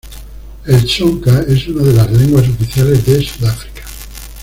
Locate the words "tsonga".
0.83-1.41